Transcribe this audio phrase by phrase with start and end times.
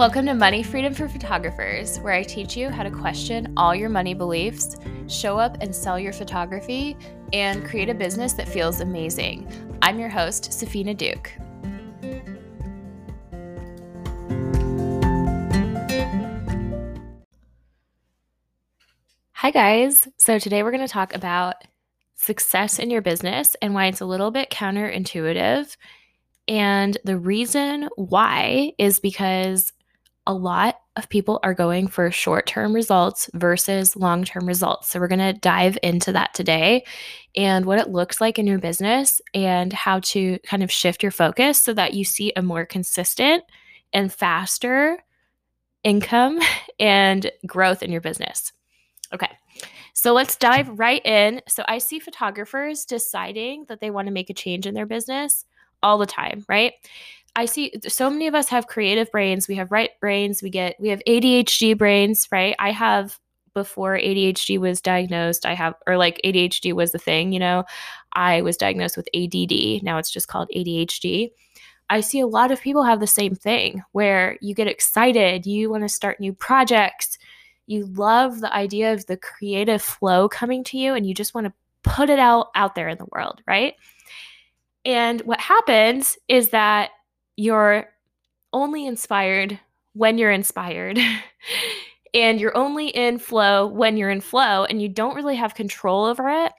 [0.00, 3.90] Welcome to Money Freedom for Photographers, where I teach you how to question all your
[3.90, 4.78] money beliefs,
[5.08, 6.96] show up and sell your photography,
[7.34, 9.46] and create a business that feels amazing.
[9.82, 11.30] I'm your host, Safina Duke.
[19.32, 20.08] Hi, guys.
[20.16, 21.56] So, today we're going to talk about
[22.14, 25.76] success in your business and why it's a little bit counterintuitive.
[26.48, 29.74] And the reason why is because
[30.30, 34.88] a lot of people are going for short term results versus long term results.
[34.88, 36.84] So, we're going to dive into that today
[37.36, 41.10] and what it looks like in your business and how to kind of shift your
[41.10, 43.42] focus so that you see a more consistent
[43.92, 44.98] and faster
[45.82, 46.38] income
[46.78, 48.52] and growth in your business.
[49.12, 49.30] Okay.
[49.94, 51.42] So let's dive right in.
[51.48, 55.44] So I see photographers deciding that they want to make a change in their business
[55.82, 56.74] all the time, right?
[57.36, 59.48] I see so many of us have creative brains.
[59.48, 60.42] We have right brains.
[60.42, 62.56] We get we have ADHD brains, right?
[62.58, 63.18] I have
[63.54, 67.64] before ADHD was diagnosed, I have or like ADHD was the thing, you know.
[68.12, 69.82] I was diagnosed with ADD.
[69.82, 71.30] Now it's just called ADHD.
[71.88, 75.70] I see a lot of people have the same thing where you get excited, you
[75.70, 77.18] want to start new projects,
[77.66, 81.46] you love the idea of the creative flow coming to you and you just want
[81.48, 83.74] to put it out out there in the world, right?
[84.84, 86.90] And what happens is that
[87.36, 87.88] you're
[88.52, 89.58] only inspired
[89.94, 90.98] when you're inspired.
[92.14, 96.04] and you're only in flow when you're in flow and you don't really have control
[96.04, 96.52] over it.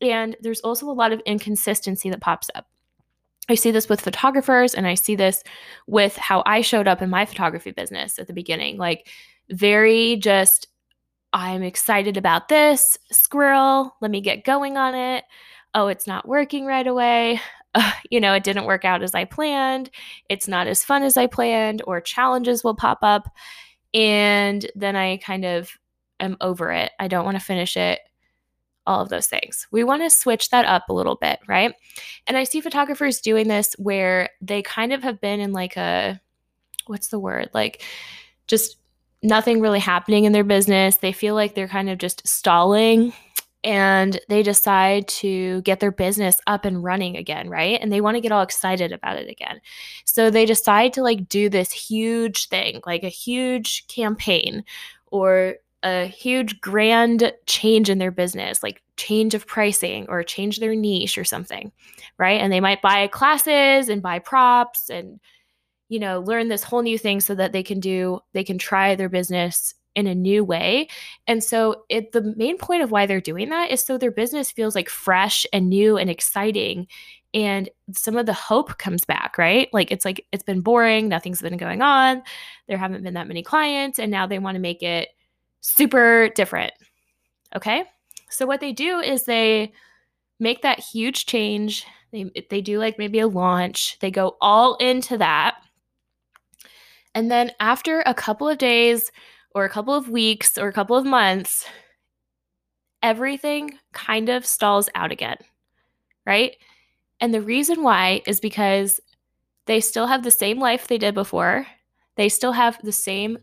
[0.00, 2.66] And there's also a lot of inconsistency that pops up.
[3.48, 5.42] I see this with photographers and I see this
[5.86, 8.76] with how I showed up in my photography business at the beginning.
[8.76, 9.08] Like,
[9.50, 10.68] very just,
[11.32, 13.94] I'm excited about this squirrel.
[14.02, 15.24] Let me get going on it.
[15.74, 17.40] Oh, it's not working right away.
[17.74, 19.90] Uh, you know, it didn't work out as I planned.
[20.28, 23.28] It's not as fun as I planned, or challenges will pop up.
[23.94, 25.70] And then I kind of
[26.20, 26.92] am over it.
[26.98, 28.00] I don't want to finish it.
[28.86, 29.66] All of those things.
[29.70, 31.74] We want to switch that up a little bit, right?
[32.26, 36.18] And I see photographers doing this where they kind of have been in like a,
[36.86, 37.50] what's the word?
[37.52, 37.82] Like
[38.46, 38.78] just
[39.22, 40.96] nothing really happening in their business.
[40.96, 43.12] They feel like they're kind of just stalling
[43.68, 47.78] and they decide to get their business up and running again, right?
[47.82, 49.60] And they want to get all excited about it again.
[50.06, 54.64] So they decide to like do this huge thing, like a huge campaign
[55.08, 60.74] or a huge grand change in their business, like change of pricing or change their
[60.74, 61.70] niche or something,
[62.16, 62.40] right?
[62.40, 65.20] And they might buy classes and buy props and
[65.90, 68.94] you know, learn this whole new thing so that they can do, they can try
[68.94, 70.86] their business in a new way.
[71.26, 74.48] And so it the main point of why they're doing that is so their business
[74.48, 76.86] feels like fresh and new and exciting
[77.34, 79.68] and some of the hope comes back, right?
[79.72, 82.22] Like it's like it's been boring, nothing's been going on,
[82.68, 85.08] there haven't been that many clients and now they want to make it
[85.62, 86.72] super different.
[87.56, 87.82] Okay?
[88.30, 89.72] So what they do is they
[90.38, 91.84] make that huge change.
[92.12, 93.98] They they do like maybe a launch.
[93.98, 95.56] They go all into that
[97.18, 99.10] and then after a couple of days
[99.58, 101.66] or a couple of weeks or a couple of months,
[103.02, 105.36] everything kind of stalls out again,
[106.24, 106.56] right?
[107.18, 109.00] And the reason why is because
[109.66, 111.66] they still have the same life they did before.
[112.14, 113.38] They still have the same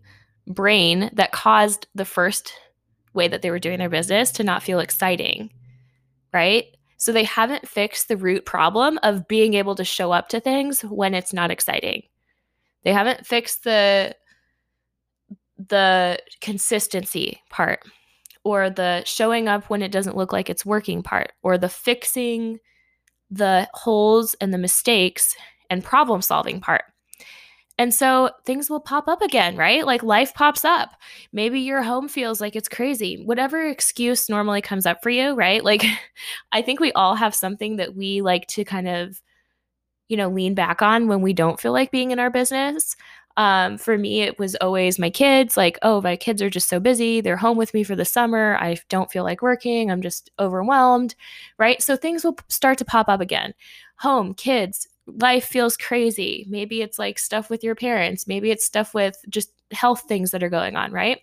[0.48, 2.54] brain that caused the first
[3.14, 5.52] way that they were doing their business to not feel exciting,
[6.32, 6.64] right?
[6.96, 10.80] So they haven't fixed the root problem of being able to show up to things
[10.82, 12.04] when it's not exciting.
[12.86, 14.16] They haven't fixed the
[15.58, 17.84] the consistency part
[18.44, 22.60] or the showing up when it doesn't look like it's working part or the fixing
[23.32, 25.36] the holes and the mistakes
[25.70, 26.84] and problem solving part.
[27.78, 29.86] And so things will pop up again, right?
[29.86, 30.92] Like life pops up.
[31.34, 33.22] Maybe your home feels like it's crazy.
[33.26, 35.64] Whatever excuse normally comes up for you, right?
[35.64, 35.84] Like
[36.52, 39.22] I think we all have something that we like to kind of
[40.08, 42.96] you know, lean back on when we don't feel like being in our business.
[43.38, 46.80] Um, for me, it was always my kids, like, oh, my kids are just so
[46.80, 47.20] busy.
[47.20, 48.58] They're home with me for the summer.
[48.60, 49.92] I don't feel like working.
[49.92, 51.16] I'm just overwhelmed,
[51.58, 51.82] right?
[51.82, 53.54] So things will start to pop up again.
[53.98, 56.46] Home, kids, life feels crazy.
[56.50, 58.26] Maybe it's like stuff with your parents.
[58.26, 61.20] Maybe it's stuff with just health things that are going on, right?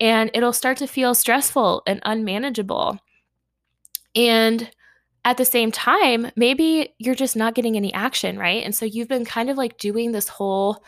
[0.00, 2.98] And it'll start to feel stressful and unmanageable.
[4.14, 4.70] And
[5.24, 8.64] at the same time, maybe you're just not getting any action, right?
[8.64, 10.82] And so you've been kind of like doing this whole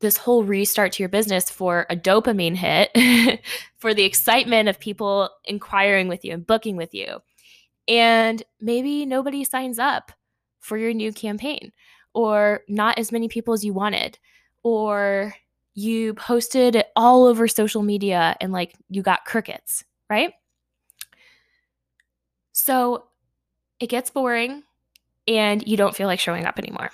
[0.00, 3.40] this whole restart to your business for a dopamine hit,
[3.78, 7.18] for the excitement of people inquiring with you and booking with you.
[7.88, 10.12] And maybe nobody signs up
[10.60, 11.72] for your new campaign
[12.14, 14.18] or not as many people as you wanted
[14.62, 15.34] or
[15.74, 20.32] you posted it all over social media and like you got crickets, right?
[22.52, 23.04] So
[23.78, 24.64] it gets boring
[25.26, 26.90] and you don't feel like showing up anymore.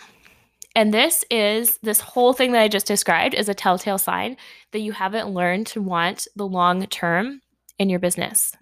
[0.75, 4.37] And this is this whole thing that I just described is a telltale sign
[4.73, 7.41] that you haven't learned to want the long term
[7.79, 8.53] in your business.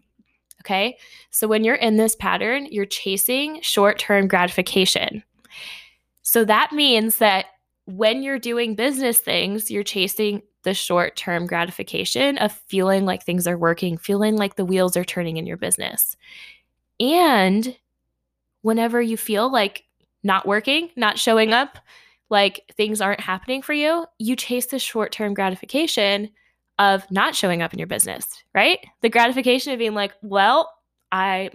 [0.61, 0.97] Okay.
[1.31, 5.25] So when you're in this pattern, you're chasing short term gratification.
[6.23, 7.47] So that means that
[7.87, 13.49] when you're doing business things, you're chasing the short term gratification of feeling like things
[13.49, 16.17] are working, feeling like the wheels are turning in your business.
[17.00, 17.76] And
[18.61, 19.85] whenever you feel like
[20.23, 21.79] not working, not showing up,
[22.32, 26.31] like things aren't happening for you, you chase the short term gratification
[26.79, 28.79] of not showing up in your business, right?
[29.02, 30.69] The gratification of being like, well,
[31.12, 31.50] I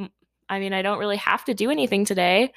[0.47, 2.53] I mean, I don't really have to do anything today.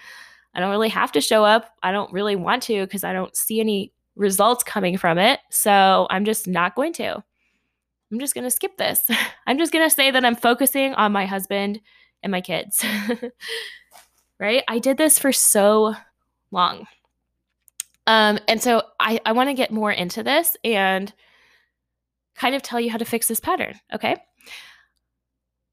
[0.55, 1.71] I don't really have to show up.
[1.83, 5.41] I don't really want to because I don't see any results coming from it.
[5.51, 7.25] So I'm just not going to.
[8.13, 9.01] I'm just going to skip this.
[9.47, 11.81] I'm just going to say that I'm focusing on my husband
[12.23, 12.85] and my kids.
[14.39, 14.63] right?
[14.69, 15.95] I did this for so
[16.51, 16.87] long.
[18.11, 21.13] Um, and so I, I want to get more into this and
[22.35, 24.17] kind of tell you how to fix this pattern, okay?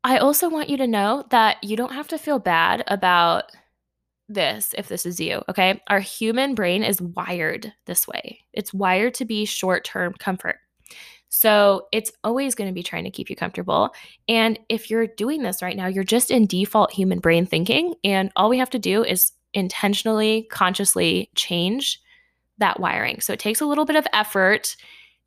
[0.04, 3.45] I also want you to know that you don't have to feel bad about
[4.30, 5.81] this if this is you, okay?
[5.88, 8.42] Our human brain is wired this way.
[8.54, 10.57] It's wired to be short term comfort.
[11.30, 13.95] So it's always going to be trying to keep you comfortable.
[14.28, 17.95] And if you're doing this right now, you're just in default human brain thinking.
[18.04, 22.00] And all we have to do is intentionally, consciously change
[22.59, 23.21] that wiring.
[23.21, 24.75] So it takes a little bit of effort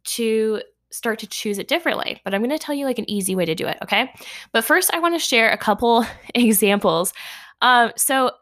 [0.04, 2.20] to start to choose it differently.
[2.24, 3.78] But I'm going to tell you like an easy way to do it.
[3.82, 4.12] Okay.
[4.52, 6.04] But first, I want to share a couple
[6.34, 7.12] examples.
[7.60, 8.32] Um, so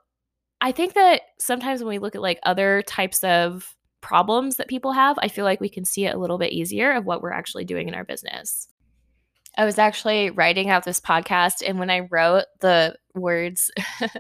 [0.61, 4.93] I think that sometimes when we look at like other types of problems that people
[4.93, 7.32] have, I feel like we can see it a little bit easier of what we're
[7.32, 8.69] actually doing in our business.
[9.56, 13.73] I was actually writing out this podcast, and when I wrote the words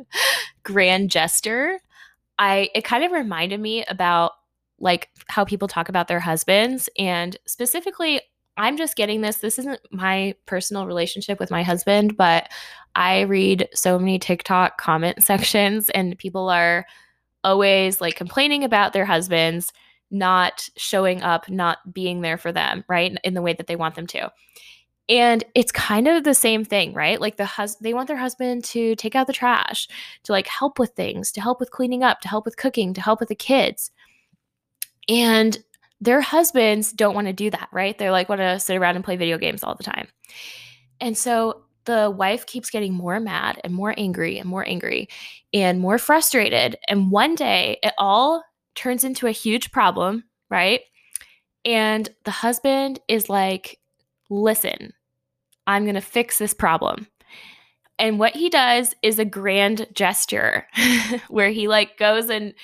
[0.64, 1.78] grand gesture,
[2.38, 4.32] I it kind of reminded me about
[4.80, 8.20] like how people talk about their husbands and specifically
[8.58, 9.36] I'm just getting this.
[9.36, 12.48] This isn't my personal relationship with my husband, but
[12.96, 16.84] I read so many TikTok comment sections and people are
[17.44, 19.72] always like complaining about their husbands
[20.10, 23.16] not showing up, not being there for them, right?
[23.24, 24.32] In the way that they want them to.
[25.08, 27.20] And it's kind of the same thing, right?
[27.20, 29.88] Like the hus- they want their husband to take out the trash,
[30.24, 33.00] to like help with things, to help with cleaning up, to help with cooking, to
[33.00, 33.90] help with the kids.
[35.08, 35.58] And
[36.00, 37.96] their husbands don't want to do that, right?
[37.98, 40.08] They're like want to sit around and play video games all the time.
[41.00, 45.08] And so the wife keeps getting more mad and more angry and more angry
[45.52, 46.76] and more frustrated.
[46.86, 48.44] And one day it all
[48.74, 50.82] turns into a huge problem, right?
[51.64, 53.78] And the husband is like,
[54.30, 54.92] listen,
[55.66, 57.08] I'm going to fix this problem.
[57.98, 60.66] And what he does is a grand gesture
[61.28, 62.54] where he like goes and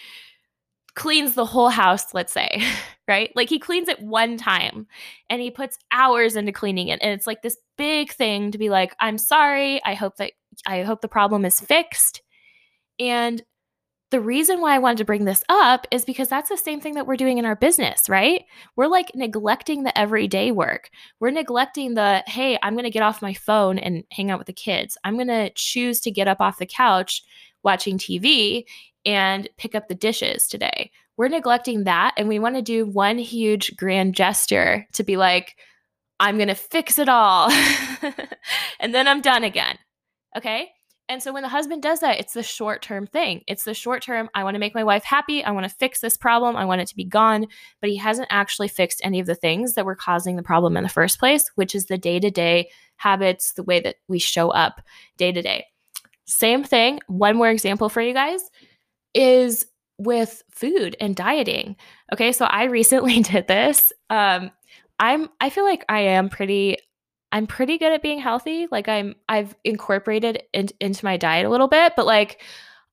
[0.94, 2.62] cleans the whole house, let's say,
[3.08, 3.31] right?
[3.35, 4.87] Like he cleans it one time
[5.29, 7.00] and he puts hours into cleaning it.
[7.02, 9.82] And it's like this big thing to be like, I'm sorry.
[9.85, 10.32] I hope that
[10.67, 12.23] I hope the problem is fixed.
[12.99, 13.43] And
[14.11, 16.95] the reason why I wanted to bring this up is because that's the same thing
[16.95, 18.45] that we're doing in our business, right?
[18.76, 20.90] We're like neglecting the everyday work.
[21.18, 24.47] We're neglecting the, hey, I'm going to get off my phone and hang out with
[24.47, 24.97] the kids.
[25.02, 27.25] I'm going to choose to get up off the couch
[27.64, 28.66] watching TV
[29.04, 30.90] and pick up the dishes today.
[31.16, 32.14] We're neglecting that.
[32.16, 35.56] And we want to do one huge grand gesture to be like,
[36.20, 37.50] I'm going to fix it all.
[38.80, 39.78] and then I'm done again.
[40.37, 40.70] Okay.
[41.08, 43.42] And so when the husband does that, it's the short term thing.
[43.46, 45.44] It's the short term, I want to make my wife happy.
[45.44, 46.56] I want to fix this problem.
[46.56, 47.46] I want it to be gone.
[47.80, 50.82] But he hasn't actually fixed any of the things that were causing the problem in
[50.82, 54.49] the first place, which is the day to day habits, the way that we show
[54.50, 54.80] up
[55.18, 55.66] day to day.
[56.25, 57.00] Same thing.
[57.06, 58.40] One more example for you guys
[59.14, 59.66] is
[59.99, 61.76] with food and dieting.
[62.12, 63.92] Okay, so I recently did this.
[64.11, 64.50] Um,
[64.99, 66.76] I'm I feel like I am pretty
[67.33, 68.68] I'm pretty good at being healthy.
[68.71, 72.42] Like I'm I've incorporated in, into my diet a little bit, but like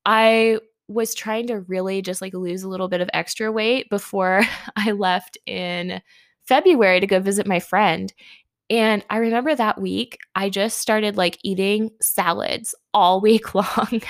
[0.05, 4.41] I was trying to really just like lose a little bit of extra weight before
[4.75, 6.01] I left in
[6.47, 8.11] February to go visit my friend.
[8.69, 14.01] And I remember that week I just started like eating salads all week long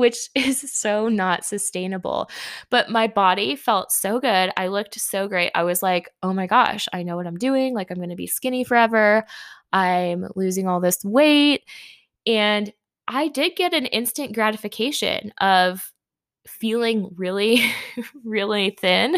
[0.00, 2.28] which is so not sustainable.
[2.70, 4.50] But my body felt so good.
[4.56, 5.52] I looked so great.
[5.54, 7.74] I was like, oh my gosh, I know what I'm doing.
[7.74, 9.24] Like, I'm going to be skinny forever.
[9.72, 11.62] I'm losing all this weight.
[12.26, 12.72] And
[13.06, 15.92] I did get an instant gratification of
[16.46, 17.62] feeling really,
[18.24, 19.16] really thin.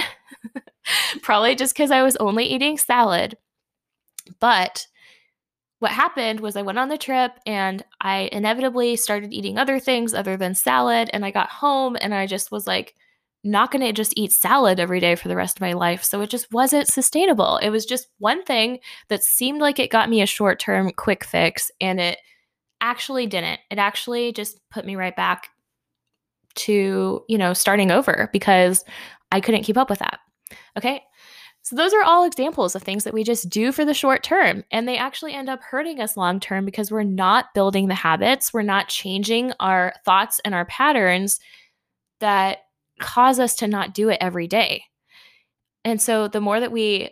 [1.23, 3.37] Probably just because I was only eating salad.
[4.41, 4.87] But
[5.83, 10.15] what happened was I went on the trip and I inevitably started eating other things
[10.15, 11.11] other than salad.
[11.12, 12.95] And I got home and I just was like,
[13.43, 16.05] not going to just eat salad every day for the rest of my life.
[16.05, 17.57] So it just wasn't sustainable.
[17.57, 21.25] It was just one thing that seemed like it got me a short term quick
[21.25, 22.19] fix and it
[22.81, 23.59] actually didn't.
[23.69, 25.49] It actually just put me right back
[26.55, 28.85] to, you know, starting over because
[29.33, 30.21] I couldn't keep up with that.
[30.79, 31.03] Okay.
[31.62, 34.64] So, those are all examples of things that we just do for the short term,
[34.73, 38.52] and they actually end up hurting us long term because we're not building the habits,
[38.52, 41.38] we're not changing our thoughts and our patterns
[42.21, 42.59] that
[43.00, 44.85] cause us to not do it every day.
[45.85, 47.11] And so, the more that we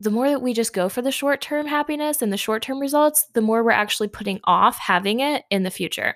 [0.00, 2.80] the more that we just go for the short term happiness and the short term
[2.80, 6.14] results, the more we're actually putting off having it in the future.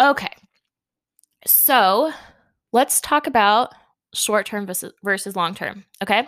[0.00, 0.32] Okay.
[1.46, 2.12] So
[2.72, 3.74] let's talk about
[4.14, 5.84] short term versus, versus long term.
[6.02, 6.26] Okay.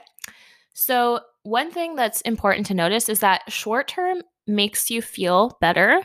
[0.75, 6.02] So, one thing that's important to notice is that short term makes you feel better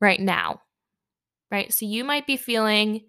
[0.00, 0.60] right now,
[1.50, 1.72] right?
[1.72, 3.02] So, you might be feeling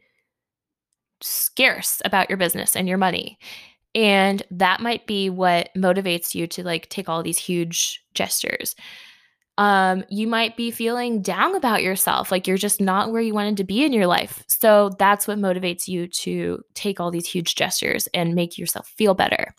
[1.21, 3.37] scarce about your business and your money.
[3.95, 8.75] And that might be what motivates you to like take all these huge gestures.
[9.57, 13.57] Um, you might be feeling down about yourself, like you're just not where you wanted
[13.57, 14.43] to be in your life.
[14.47, 19.15] So that's what motivates you to take all these huge gestures and make yourself feel
[19.15, 19.55] better.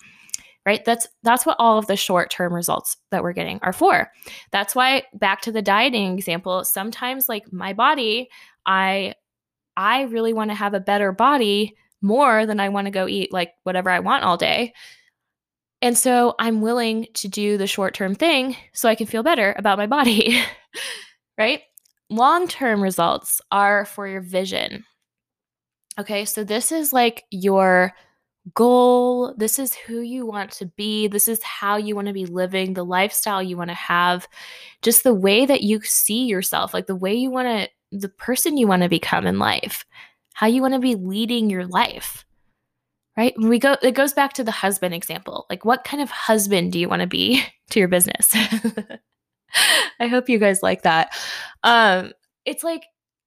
[0.64, 0.84] Right?
[0.84, 4.12] That's that's what all of the short-term results that we're getting are for.
[4.52, 8.28] That's why back to the dieting example, sometimes like my body,
[8.66, 9.14] I
[9.76, 13.32] I really want to have a better body more than I want to go eat
[13.32, 14.74] like whatever I want all day.
[15.80, 19.54] And so I'm willing to do the short term thing so I can feel better
[19.58, 20.40] about my body,
[21.38, 21.62] right?
[22.10, 24.84] Long term results are for your vision.
[25.98, 27.92] Okay, so this is like your
[28.54, 29.34] goal.
[29.36, 31.08] This is who you want to be.
[31.08, 34.28] This is how you want to be living, the lifestyle you want to have,
[34.82, 38.56] just the way that you see yourself, like the way you want to, the person
[38.56, 39.84] you want to become in life
[40.38, 42.24] how you want to be leading your life.
[43.18, 43.34] Right?
[43.36, 45.46] We go it goes back to the husband example.
[45.50, 48.32] Like what kind of husband do you want to be to your business?
[50.00, 51.12] I hope you guys like that.
[51.64, 52.12] Um
[52.44, 52.84] it's like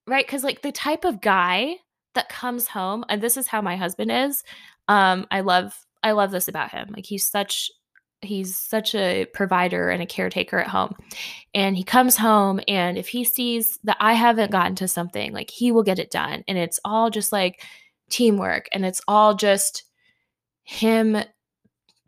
[0.07, 1.75] right cuz like the type of guy
[2.15, 4.43] that comes home and this is how my husband is.
[4.87, 6.89] Um I love I love this about him.
[6.95, 7.69] Like he's such
[8.21, 10.95] he's such a provider and a caretaker at home.
[11.53, 15.49] And he comes home and if he sees that I haven't gotten to something, like
[15.49, 16.45] he will get it done.
[16.47, 17.61] And it's all just like
[18.11, 19.83] teamwork and it's all just
[20.63, 21.17] him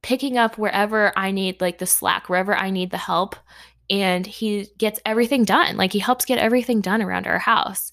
[0.01, 3.35] picking up wherever I need like the slack, wherever I need the help.
[3.89, 5.77] And he gets everything done.
[5.77, 7.91] Like he helps get everything done around our house.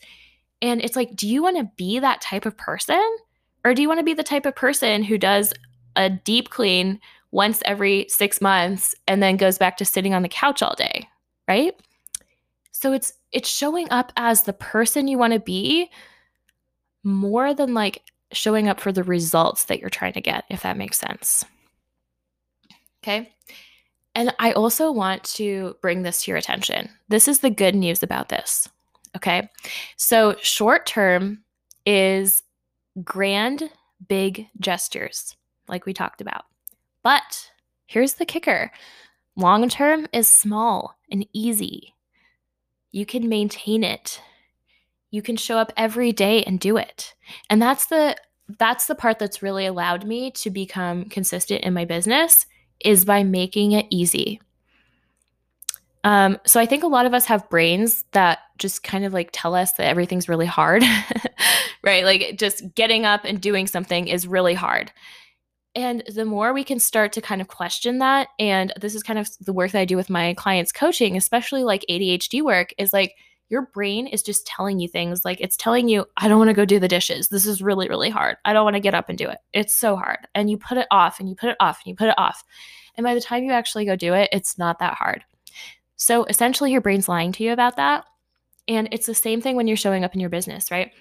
[0.62, 3.02] And it's like, do you want to be that type of person?
[3.64, 5.52] Or do you want to be the type of person who does
[5.96, 7.00] a deep clean
[7.30, 11.08] once every six months and then goes back to sitting on the couch all day,
[11.48, 11.74] right?
[12.72, 15.90] So it's it's showing up as the person you want to be
[17.02, 18.02] more than like
[18.32, 21.44] showing up for the results that you're trying to get, if that makes sense.
[23.02, 23.32] Okay.
[24.14, 26.90] And I also want to bring this to your attention.
[27.08, 28.68] This is the good news about this.
[29.16, 29.48] Okay.
[29.96, 31.42] So, short term
[31.86, 32.42] is
[33.02, 33.70] grand,
[34.08, 35.36] big gestures,
[35.68, 36.44] like we talked about.
[37.02, 37.50] But
[37.86, 38.70] here's the kicker
[39.36, 41.94] long term is small and easy.
[42.92, 44.20] You can maintain it.
[45.10, 47.14] You can show up every day and do it.
[47.48, 48.16] And that's the
[48.58, 52.46] that's the part that's really allowed me to become consistent in my business
[52.84, 54.40] is by making it easy.
[56.02, 59.30] Um, so I think a lot of us have brains that just kind of like
[59.32, 60.82] tell us that everything's really hard,
[61.82, 62.04] right?
[62.04, 64.92] Like just getting up and doing something is really hard.
[65.74, 69.18] And the more we can start to kind of question that, and this is kind
[69.18, 72.92] of the work that I do with my clients coaching, especially like ADHD work, is
[72.92, 73.14] like
[73.50, 76.54] your brain is just telling you things like it's telling you, I don't want to
[76.54, 77.28] go do the dishes.
[77.28, 78.36] This is really, really hard.
[78.44, 79.38] I don't want to get up and do it.
[79.52, 80.18] It's so hard.
[80.34, 82.44] And you put it off and you put it off and you put it off.
[82.96, 85.24] And by the time you actually go do it, it's not that hard.
[85.96, 88.04] So essentially, your brain's lying to you about that.
[88.68, 90.92] And it's the same thing when you're showing up in your business, right?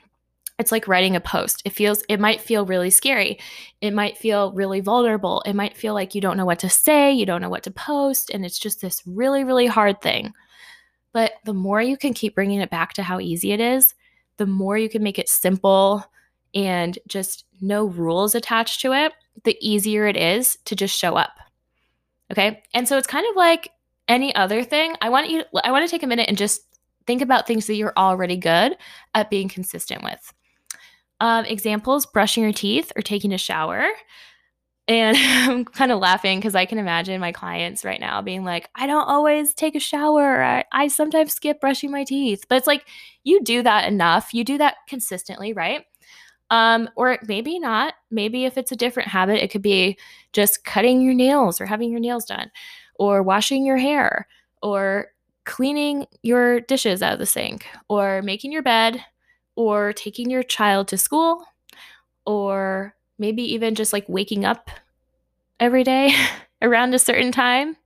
[0.60, 1.62] it's like writing a post.
[1.66, 3.40] It feels it might feel really scary.
[3.82, 5.42] It might feel really vulnerable.
[5.46, 7.72] It might feel like you don't know what to say, you don't know what to
[7.72, 10.34] post, and it's just this really really hard thing.
[11.12, 13.96] But the more you can keep bringing it back to how easy it is,
[14.38, 16.04] the more you can make it simple
[16.54, 19.14] and just no rules attached to it,
[19.44, 21.32] the easier it is to just show up.
[22.32, 22.64] Okay?
[22.74, 23.72] And so it's kind of like
[24.08, 24.96] any other thing.
[25.02, 26.62] I want you I want to take a minute and just
[27.06, 28.76] think about things that you're already good
[29.14, 30.34] at being consistent with.
[31.22, 33.88] Um, examples brushing your teeth or taking a shower.
[34.90, 38.70] And I'm kind of laughing because I can imagine my clients right now being like,
[38.76, 40.44] I don't always take a shower.
[40.44, 42.46] I, I sometimes skip brushing my teeth.
[42.50, 42.86] But it's like,
[43.24, 44.34] you do that enough.
[44.34, 45.86] You do that consistently, right?
[46.50, 47.94] Um, or maybe not.
[48.10, 49.98] Maybe if it's a different habit, it could be
[50.34, 52.50] just cutting your nails or having your nails done,
[52.96, 54.28] or washing your hair,
[54.64, 55.12] or
[55.46, 59.06] cleaning your dishes out of the sink, or making your bed,
[59.56, 61.44] or taking your child to school,
[62.26, 64.72] or maybe even just like waking up
[65.60, 66.14] every day
[66.62, 67.78] around a certain time.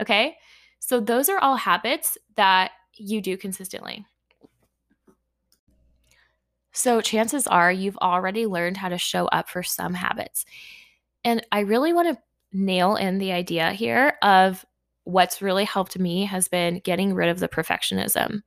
[0.00, 0.36] Okay.
[0.78, 4.04] So, those are all habits that you do consistently.
[6.72, 10.44] So, chances are you've already learned how to show up for some habits.
[11.24, 14.64] And I really want to nail in the idea here of
[15.04, 18.42] what's really helped me has been getting rid of the perfectionism.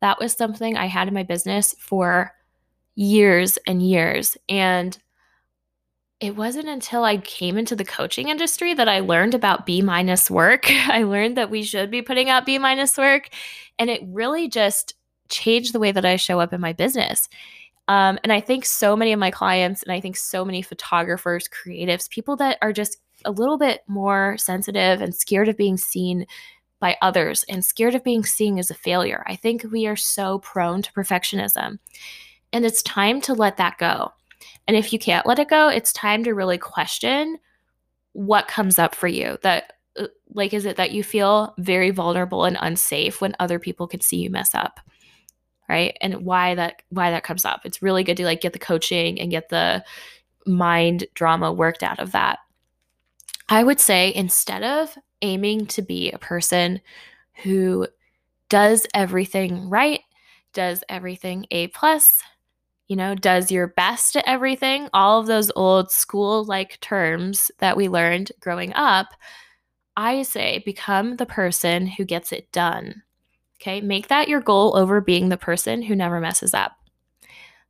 [0.00, 2.32] That was something I had in my business for
[2.94, 4.36] years and years.
[4.48, 4.98] And
[6.20, 10.30] it wasn't until I came into the coaching industry that I learned about B minus
[10.30, 10.66] work.
[10.70, 13.30] I learned that we should be putting out B minus work.
[13.78, 14.94] And it really just
[15.30, 17.28] changed the way that I show up in my business.
[17.88, 21.48] Um, and I think so many of my clients, and I think so many photographers,
[21.48, 26.26] creatives, people that are just a little bit more sensitive and scared of being seen
[26.80, 29.24] by others and scared of being seen as a failure.
[29.26, 31.78] I think we are so prone to perfectionism.
[32.52, 34.12] And it's time to let that go.
[34.66, 37.38] And if you can't let it go, it's time to really question
[38.12, 39.38] what comes up for you.
[39.42, 43.86] That, uh, like, is it that you feel very vulnerable and unsafe when other people
[43.86, 44.80] can see you mess up?
[45.68, 45.96] Right.
[46.00, 47.60] And why that, why that comes up.
[47.64, 49.84] It's really good to like get the coaching and get the
[50.46, 52.38] mind drama worked out of that.
[53.48, 56.80] I would say instead of aiming to be a person
[57.42, 57.86] who
[58.48, 60.00] does everything right,
[60.52, 62.22] does everything A plus,
[62.90, 67.76] you know, does your best at everything, all of those old school like terms that
[67.76, 69.14] we learned growing up,
[69.96, 73.04] I say become the person who gets it done.
[73.60, 76.72] Okay, make that your goal over being the person who never messes up.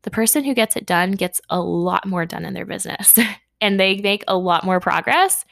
[0.03, 3.19] The person who gets it done gets a lot more done in their business
[3.61, 5.45] and they make a lot more progress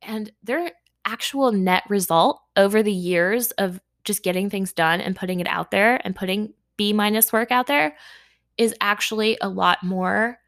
[0.00, 0.70] and their
[1.04, 5.72] actual net result over the years of just getting things done and putting it out
[5.72, 7.96] there and putting B minus work out there
[8.58, 10.38] is actually a lot more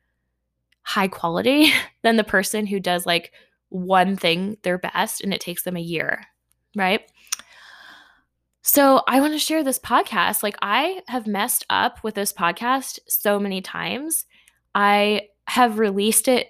[0.83, 3.33] high quality than the person who does like
[3.69, 6.25] one thing their best and it takes them a year,
[6.77, 7.03] right?
[8.63, 10.43] So, I want to share this podcast.
[10.43, 14.27] Like, I have messed up with this podcast so many times.
[14.75, 16.49] I have released it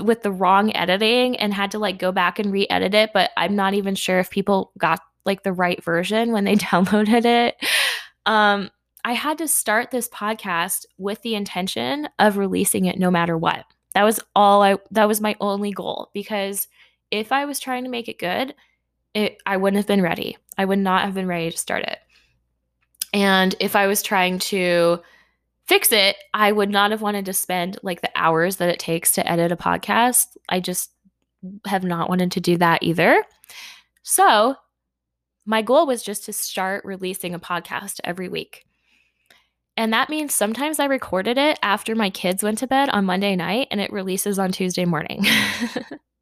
[0.00, 3.56] with the wrong editing and had to like go back and re-edit it but i'm
[3.56, 7.56] not even sure if people got like the right version when they downloaded it
[8.26, 8.70] um
[9.08, 13.64] i had to start this podcast with the intention of releasing it no matter what
[13.94, 16.68] that was all i that was my only goal because
[17.10, 18.54] if i was trying to make it good
[19.14, 21.98] it i wouldn't have been ready i would not have been ready to start it
[23.12, 25.00] and if i was trying to
[25.68, 29.12] fix it, I would not have wanted to spend like the hours that it takes
[29.12, 30.36] to edit a podcast.
[30.48, 30.90] I just
[31.66, 33.22] have not wanted to do that either.
[34.02, 34.56] So,
[35.44, 38.64] my goal was just to start releasing a podcast every week.
[39.78, 43.36] And that means sometimes I recorded it after my kids went to bed on Monday
[43.36, 45.24] night and it releases on Tuesday morning.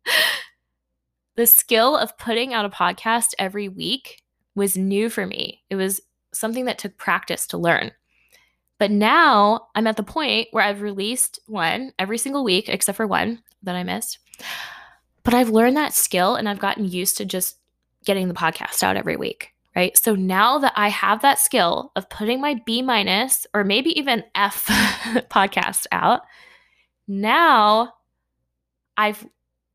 [1.37, 4.21] the skill of putting out a podcast every week
[4.55, 5.63] was new for me.
[5.71, 6.03] It was
[6.35, 7.93] something that took practice to learn.
[8.79, 13.07] But now I'm at the point where I've released one every single week, except for
[13.07, 14.19] one that I missed.
[15.23, 17.57] But I've learned that skill and I've gotten used to just
[18.05, 19.55] getting the podcast out every week.
[19.77, 19.97] Right.
[19.99, 24.25] So now that I have that skill of putting my B minus or maybe even
[24.35, 24.65] F
[25.31, 26.23] podcast out,
[27.07, 27.93] now
[28.97, 29.27] I've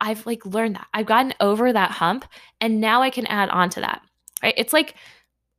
[0.02, 0.88] I've like learned that.
[0.92, 2.26] I've gotten over that hump
[2.60, 4.02] and now I can add on to that.
[4.42, 4.56] Right.
[4.58, 4.96] It's like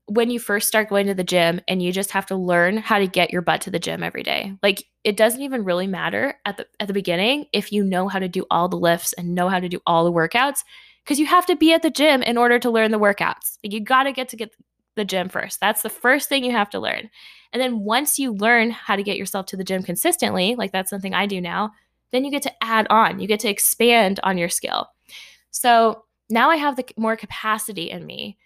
[0.06, 2.98] when you first start going to the gym and you just have to learn how
[2.98, 4.54] to get your butt to the gym every day.
[4.60, 8.18] Like it doesn't even really matter at the at the beginning if you know how
[8.18, 10.64] to do all the lifts and know how to do all the workouts
[11.04, 13.58] because you have to be at the gym in order to learn the workouts.
[13.62, 14.54] Like you got to get to get
[14.94, 15.60] the gym first.
[15.60, 17.10] That's the first thing you have to learn.
[17.52, 20.90] And then once you learn how to get yourself to the gym consistently, like that's
[20.90, 21.72] something I do now,
[22.10, 23.20] then you get to add on.
[23.20, 24.88] You get to expand on your skill.
[25.50, 28.38] So now I have the more capacity in me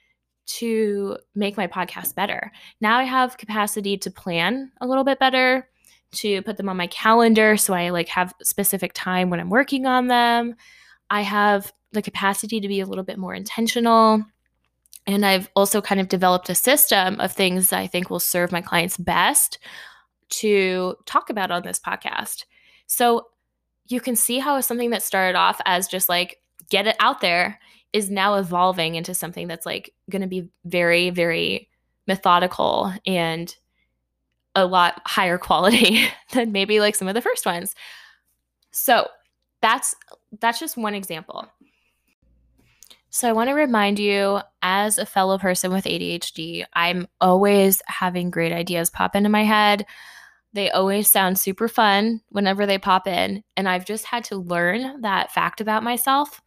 [0.46, 2.52] to make my podcast better.
[2.80, 5.68] Now I have capacity to plan a little bit better,
[6.12, 9.86] to put them on my calendar so I like have specific time when I'm working
[9.86, 10.54] on them.
[11.10, 14.24] I have the capacity to be a little bit more intentional.
[15.06, 18.60] And I've also kind of developed a system of things I think will serve my
[18.60, 19.58] clients best
[20.28, 22.44] to talk about on this podcast.
[22.86, 23.28] So
[23.88, 27.60] you can see how something that started off as just like get it out there
[27.92, 31.68] is now evolving into something that's like going to be very very
[32.08, 33.56] methodical and
[34.56, 37.74] a lot higher quality than maybe like some of the first ones.
[38.72, 39.08] So,
[39.62, 39.94] that's
[40.40, 41.46] that's just one example.
[43.16, 48.28] So I want to remind you as a fellow person with ADHD, I'm always having
[48.28, 49.86] great ideas pop into my head.
[50.52, 55.00] They always sound super fun whenever they pop in, and I've just had to learn
[55.00, 56.42] that fact about myself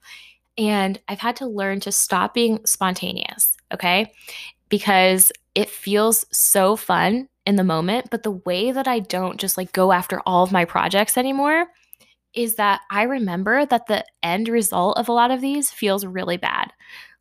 [0.60, 4.13] and I've had to learn to stop being spontaneous, okay?
[4.69, 9.58] Because it feels so fun in the moment, but the way that I don't just
[9.58, 11.65] like go after all of my projects anymore
[12.39, 16.38] is that I remember that the end result of a lot of these feels really
[16.38, 16.71] bad.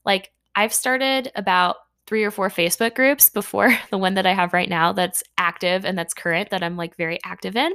[0.04, 1.76] Like I've started about
[2.06, 5.84] three or four Facebook groups before the one that I have right now that's active
[5.84, 7.72] and that's current that I'm like very active in.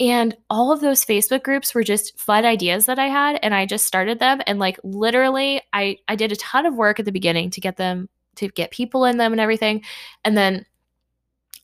[0.00, 3.64] And all of those Facebook groups were just fun ideas that I had and I
[3.64, 7.12] just started them and like literally I I did a ton of work at the
[7.12, 9.84] beginning to get them to get people in them and everything.
[10.24, 10.64] And then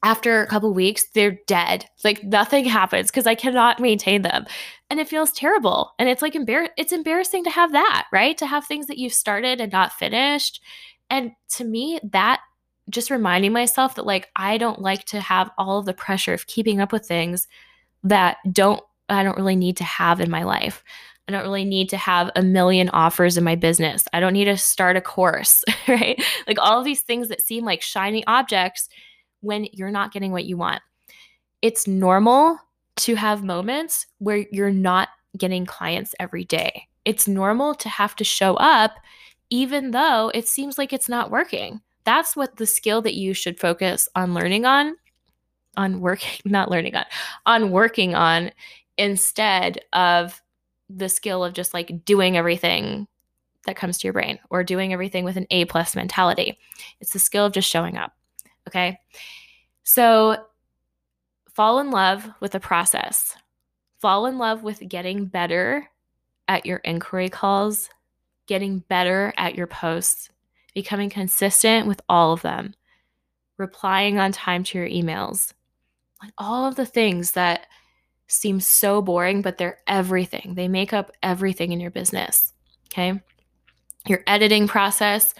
[0.03, 1.87] after a couple weeks, they're dead.
[2.05, 4.46] Like nothing happens because I cannot maintain them.
[4.88, 5.92] And it feels terrible.
[5.99, 8.38] And it's like embar- it's embarrassing to have that, right?
[8.38, 10.62] To have things that you've started and not finished.
[11.11, 12.40] And to me, that
[12.88, 16.46] just reminding myself that like I don't like to have all of the pressure of
[16.46, 17.49] keeping up with things
[18.05, 20.83] that don't I don't really need to have in my life.
[21.29, 24.05] I don't really need to have a million offers in my business.
[24.12, 26.22] I don't need to start a course, right?
[26.46, 28.88] Like all of these things that seem like shiny objects
[29.40, 30.83] when you're not getting what you want.
[31.62, 32.59] It's normal
[32.96, 36.88] to have moments where you're not getting clients every day.
[37.04, 38.92] It's normal to have to show up
[39.50, 41.80] even though it seems like it's not working.
[42.04, 44.96] That's what the skill that you should focus on learning on
[45.76, 47.04] on working, not learning on,
[47.44, 48.50] on working on
[48.98, 50.40] instead of
[50.88, 53.06] the skill of just like doing everything
[53.66, 56.59] that comes to your brain or doing everything with an A plus mentality.
[57.00, 58.12] It's the skill of just showing up.
[58.68, 58.98] Okay.
[59.82, 60.37] So
[61.57, 63.35] fall in love with the process,
[63.99, 65.88] fall in love with getting better
[66.49, 67.88] at your inquiry calls,
[68.47, 70.29] getting better at your posts,
[70.75, 72.75] becoming consistent with all of them,
[73.57, 75.55] replying on time to your emails,
[76.23, 77.66] like all of the things that
[78.27, 80.53] seem so boring, but they're everything.
[80.57, 82.53] They make up everything in your business.
[82.92, 83.19] Okay.
[84.07, 85.33] Your editing process,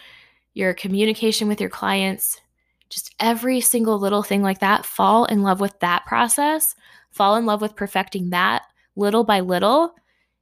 [0.55, 2.41] your communication with your clients,
[2.91, 6.75] just every single little thing like that, fall in love with that process,
[7.11, 8.63] fall in love with perfecting that
[8.95, 9.95] little by little,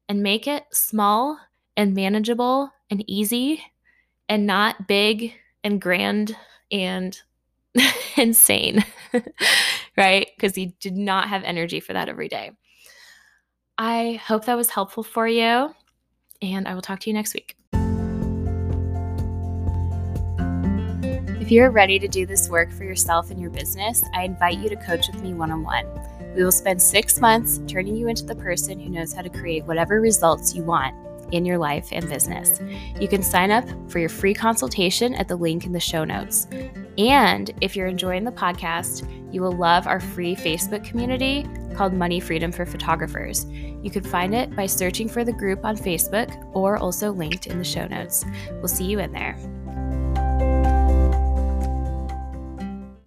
[0.08, 1.38] and make it small
[1.76, 3.62] and manageable and easy
[4.28, 6.36] and not big and grand
[6.70, 7.20] and
[8.16, 8.84] insane,
[9.96, 10.28] right?
[10.36, 12.52] Because you did not have energy for that every day.
[13.76, 15.74] I hope that was helpful for you,
[16.40, 17.56] and I will talk to you next week.
[21.44, 24.70] If you're ready to do this work for yourself and your business, I invite you
[24.70, 25.84] to coach with me one on one.
[26.34, 29.66] We will spend six months turning you into the person who knows how to create
[29.66, 30.94] whatever results you want
[31.32, 32.62] in your life and business.
[32.98, 36.48] You can sign up for your free consultation at the link in the show notes.
[36.96, 42.20] And if you're enjoying the podcast, you will love our free Facebook community called Money
[42.20, 43.44] Freedom for Photographers.
[43.44, 47.58] You can find it by searching for the group on Facebook or also linked in
[47.58, 48.24] the show notes.
[48.52, 49.36] We'll see you in there.